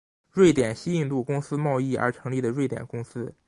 [0.31, 3.35] 瑞典西印度公司贸易而成立的瑞典公司。